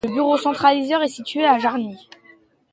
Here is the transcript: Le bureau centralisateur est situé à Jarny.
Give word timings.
Le 0.03 0.09
bureau 0.15 0.35
centralisateur 0.35 1.03
est 1.03 1.07
situé 1.09 1.45
à 1.45 1.59
Jarny. 1.59 1.95